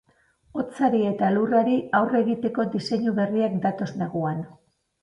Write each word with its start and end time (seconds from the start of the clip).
Hotzari 0.61 1.01
eta 1.09 1.29
elurrari 1.33 1.77
aurre 2.01 2.25
egiteko 2.27 2.67
diseinu 2.73 3.17
berriak 3.21 3.63
datoz 3.69 3.93
neguan. 4.03 4.47